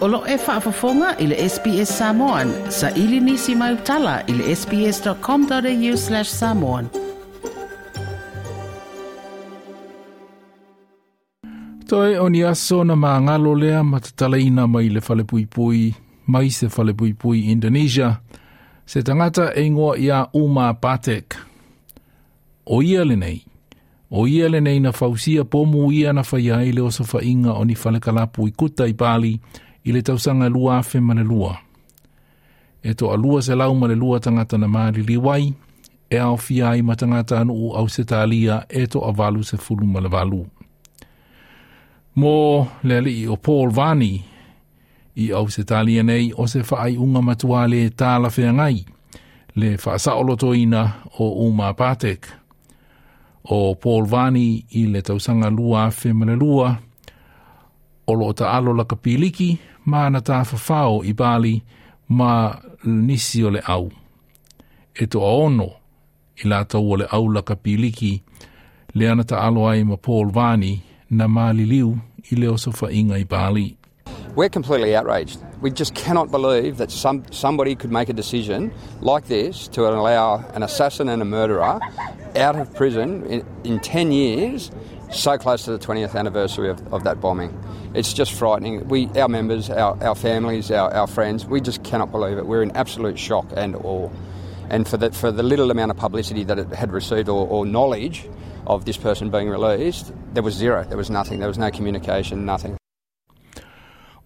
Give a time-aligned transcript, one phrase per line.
[0.00, 2.52] Olo e whaafafonga i le SPS Samoan.
[2.68, 6.88] Sa ili nisi mai utala i le sps.com.au slash samoan.
[11.86, 15.94] Toi o ni aso na maa ngalo lea matatalaina mai le fale pui pui,
[16.26, 18.16] mai se fale pui pui Indonesia.
[18.86, 21.36] Se tangata e ngoa ia Uma Patek.
[22.66, 23.44] O ia le nei.
[24.10, 27.64] O ia le nei na fausia pomu ia na whaiai i le osa whainga o
[27.64, 29.40] ni fale kalapu i kuta i Bali,
[29.84, 31.58] i le tausanga lua afe ma le lua.
[32.82, 35.54] E toʻalua se lau ma le lua tangata na maari liwai,
[36.10, 40.08] e aofia ai ma tagata anu au se talia e toʻavalu se fulu ma le
[40.08, 40.42] valu.
[42.16, 44.24] Mo le alii i o Paul Vani,
[45.16, 48.84] i au se talia nei o se faaiʻuga unga matua le ngai,
[49.56, 52.26] le faasaʻolotoina olotoina o Uma Patek.
[53.44, 56.78] O Paul Vani i le tausaga lua afe ma le lua,
[58.10, 59.50] o lo ta alo la kapiliki,
[59.90, 61.54] ma na ta fafao i Bali
[62.18, 62.32] ma
[62.84, 63.90] nisi o le au.
[65.02, 65.68] E to ono
[66.42, 68.12] i la tau o le au la kapiliki
[68.94, 70.72] le ana ta alo ai ma Paul Vani
[71.10, 71.98] na maliliu
[72.32, 73.76] i le osofa inga i Bali.
[74.36, 75.38] We're completely outraged.
[75.60, 80.44] We just cannot believe that some, somebody could make a decision like this to allow
[80.54, 81.80] an assassin and a murderer
[82.36, 84.70] out of prison in, in 10 years,
[85.12, 87.58] so close to the 20th anniversary of, of that bombing.
[87.94, 88.88] It's just frightening.
[88.88, 92.46] We, our members, our, our families, our, our friends, we just cannot believe it.
[92.46, 94.10] We're in absolute shock and awe.
[94.68, 97.66] And for the, for the little amount of publicity that it had received or, or
[97.66, 98.28] knowledge
[98.66, 100.84] of this person being released, there was zero.
[100.84, 101.40] There was nothing.
[101.40, 102.76] There was no communication, nothing.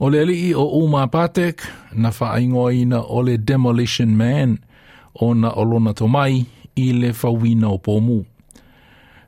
[0.00, 1.62] O le alii o Umar Patek,
[1.94, 2.10] na
[3.00, 4.62] o le Demolition Man,
[5.20, 6.44] o na olona tomai
[6.76, 8.26] i le whawina o pōmu.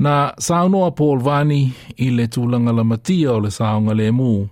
[0.00, 4.46] Na saunoa Paul Vani i le tūlanga la matia o le saonga le mu,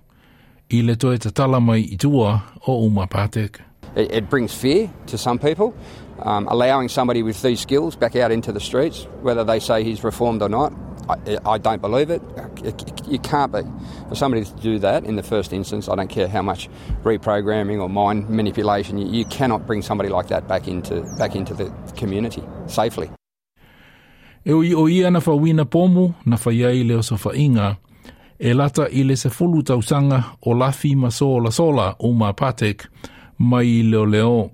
[0.69, 3.59] i le te i tua o Umar Patek.
[3.95, 5.73] It, it brings fear to some people,
[6.19, 10.03] um, allowing somebody with these skills back out into the streets, whether they say he's
[10.03, 10.71] reformed or not.
[11.09, 12.21] I, I don't believe it.
[13.07, 13.63] You can't be.
[14.09, 16.69] For somebody to do that in the first instance, I don't care how much
[17.01, 21.55] reprogramming or mind manipulation, you, you cannot bring somebody like that back into, back into
[21.55, 23.09] the community safely.
[24.49, 27.75] E ui o ia na whawina pomu na whaiai leo sa whainga,
[28.39, 32.87] e lata i le se fulu tausanga o lafi ma sola sola o ma patek
[33.37, 34.49] mai leo leo.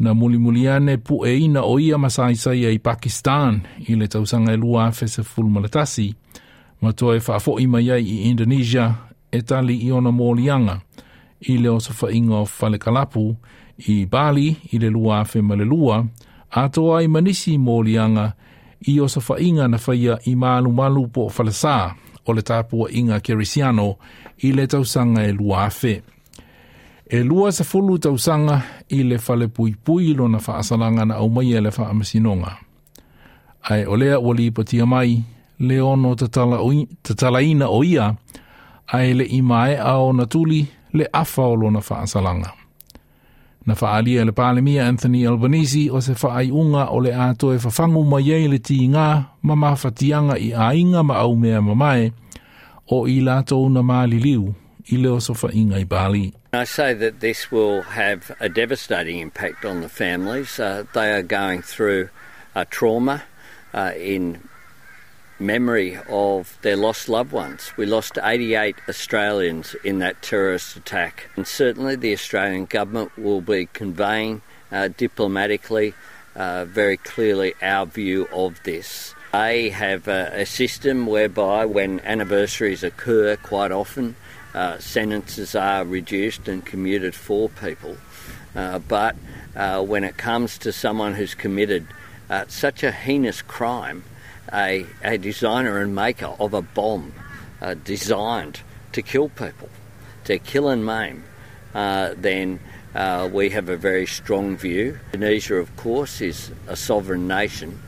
[0.00, 4.92] Na mulimuliane pu e ina o ia masaisai i Pakistan i le tausanga e lua
[4.92, 6.14] fe se fulu malatasi,
[6.80, 8.94] ma toa e whaafo i mai ai i Indonesia
[9.30, 10.80] e tali i ona mōlianga.
[11.40, 13.36] I leo sa whainga o Fale Kalapu
[13.88, 16.04] i Bali i le lua fe ma le lua,
[16.50, 18.46] a toa i manisi mōlianga i
[19.00, 21.94] o sa whainga na whaia i malu malu po falasa
[22.26, 23.96] o le tāpua inga kerisiano
[24.42, 26.02] i le tausanga e lua afe.
[27.06, 31.30] E lua sa fulu tausanga i le fale pui pui lo na whaasalanga na au
[31.30, 32.56] mai e le whaamasinonga.
[33.62, 35.22] Ai olea wali patia mai,
[35.58, 36.26] le ono te
[37.42, 38.14] ina o ia,
[38.86, 42.65] ai le imae ao na tuli le afa o lo na whaasalanga.
[43.66, 48.30] Na whaalia le pālemia Anthony Albanese o se whaaiunga o le ato e whawhangu mai
[48.30, 49.06] ei le ti ngā
[49.42, 52.12] ma mawhatianga i ainga ma au mea mamae
[52.90, 54.54] o i lato na māli liu
[54.92, 56.32] i leo so whainga i Bali.
[56.52, 60.60] I say that this will have a devastating impact on the families.
[60.60, 62.08] Uh, they are going through
[62.54, 63.24] a trauma
[63.74, 64.48] uh, in
[65.38, 67.72] memory of their lost loved ones.
[67.76, 71.28] We lost 88 Australians in that terrorist attack.
[71.36, 74.42] And certainly the Australian government will be conveying
[74.72, 75.94] uh, diplomatically
[76.34, 79.14] uh, very clearly our view of this.
[79.32, 84.16] They have a, a system whereby when anniversaries occur quite often,
[84.54, 87.96] uh, sentences are reduced and commuted for people.
[88.54, 89.16] Uh, but
[89.54, 91.86] uh, when it comes to someone who's committed
[92.30, 94.02] uh, such a heinous crime,
[94.52, 97.12] a, a designer and maker of a bomb
[97.60, 98.60] uh, designed
[98.92, 99.68] to kill people,
[100.24, 101.24] to kill and maim,
[101.74, 102.60] uh, then
[102.94, 104.98] uh, we have a very strong view.
[105.12, 107.80] Indonesia, of course, is a sovereign nation,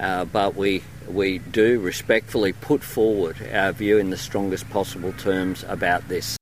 [0.00, 5.64] uh, but we, we do respectfully put forward our view in the strongest possible terms
[5.68, 6.36] about this.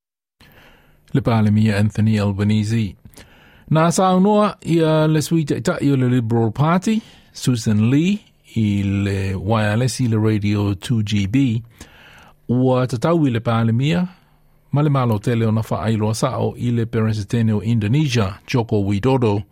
[1.13, 2.95] Anthony Albanese.
[3.71, 7.01] Nā saunoa ia le suita ita i o le Liberal Party,
[7.33, 11.61] Susan Lee, i le wireless i le radio 2GB
[12.49, 14.07] ua tatau i le palemia
[14.71, 19.43] ma le malo tele ona faailoa sao i le peresetene o Indonesia Joko Widodo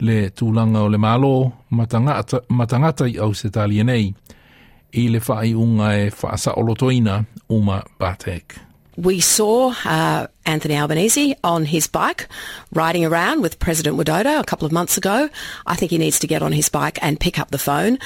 [0.00, 4.14] le tulaga o le malo ma tagata i au se talia nei
[4.94, 8.73] i le faaiʻuga e faasaʻolotoina uma Batek.
[8.96, 12.28] We saw uh, Anthony Albanese on his bike
[12.72, 15.28] riding around with President Widodo a couple of months ago.
[15.66, 17.98] I think he needs to get on his bike and pick up the phone.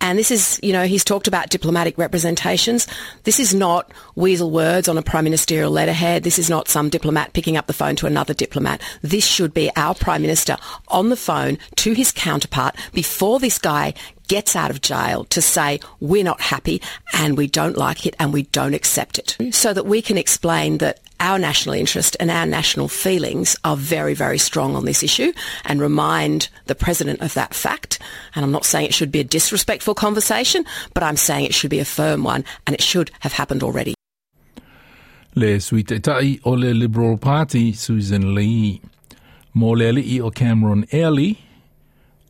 [0.00, 2.86] And this is, you know, he's talked about diplomatic representations.
[3.24, 6.22] This is not weasel words on a prime ministerial letterhead.
[6.22, 8.82] This is not some diplomat picking up the phone to another diplomat.
[9.02, 10.58] This should be our prime minister
[10.88, 13.94] on the phone to his counterpart before this guy
[14.28, 16.82] gets out of jail to say we're not happy
[17.14, 20.78] and we don't like it and we don't accept it so that we can explain
[20.78, 25.32] that our national interest and our national feelings are very, very strong on this issue
[25.64, 27.98] and remind the President of that fact.
[28.34, 31.70] And I'm not saying it should be a disrespectful conversation, but I'm saying it should
[31.70, 33.94] be a firm one and it should have happened already.
[35.34, 38.80] Le suite tai o le Liberal Party, Susan Lee.
[39.56, 41.38] Mo ali o Cameron Early,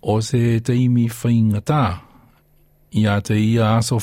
[0.03, 0.61] o se.
[2.93, 3.99] Ia te ia aso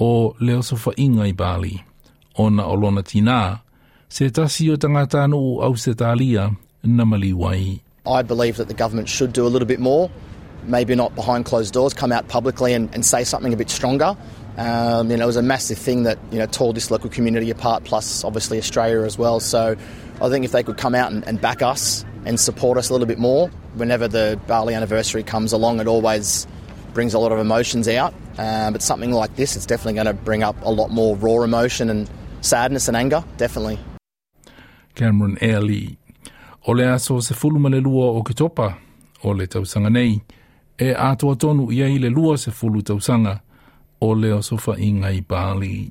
[0.00, 1.84] o leo so i Bali.
[3.04, 3.62] tina,
[4.08, 7.80] se tasi o tangata au se talia na mali wai.
[8.06, 10.10] I believe that the government should do a little bit more,
[10.64, 14.16] maybe not behind closed doors, come out publicly and, and say something a bit stronger.
[14.56, 17.50] Um, you know, it was a massive thing that you know tore this local community
[17.50, 19.40] apart, plus obviously Australia as well.
[19.40, 19.76] So
[20.20, 22.92] I think if they could come out and, and back us and support us a
[22.92, 26.46] little bit more, whenever the Bali anniversary comes along, it always
[26.92, 28.14] brings a lot of emotions out.
[28.38, 31.42] Uh, but something like this, it's definitely going to bring up a lot more raw
[31.42, 33.78] emotion and sadness and anger, definitely.
[34.94, 35.96] Cameron Airley.
[36.66, 38.76] O le aso se fulu le lua o ke topa,
[39.24, 40.20] o le tausanga nei,
[40.78, 43.40] e ato tonu ia i le lua se fulu tausanga,
[44.00, 45.90] o le o sofa inga Bali.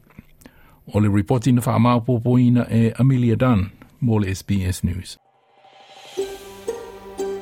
[0.94, 5.18] O le reporting na wha poina e Amelia Dunn, mo le SBS News.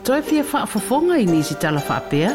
[0.08, 2.30] Toe fia whaafafonga i nisi tala whaapea?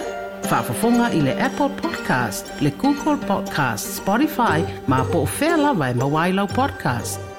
[0.50, 5.94] Whaafafonga i le Apple Podcast, le Google Podcast, Spotify, ma po o whea lawa e
[5.94, 7.31] mawailau podcast.